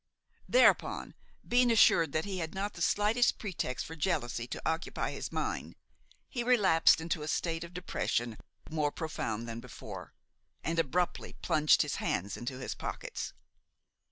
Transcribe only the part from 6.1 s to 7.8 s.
he relapsed into a state of